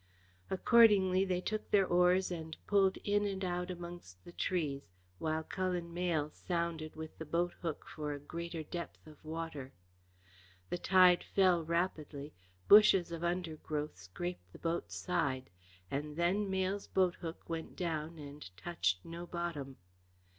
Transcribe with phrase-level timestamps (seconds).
[0.49, 4.81] Accordingly they took their oars and pulled in and out amongst the trees,
[5.19, 9.73] while Cullen Mayle sounded with the boathook for a greater depth of water.
[10.71, 12.33] The tide fell rapidly;
[12.67, 15.51] bushes of undergrowth scraped the boat's side,
[15.91, 19.77] and then Mayle's boathook went down and touched no bottom.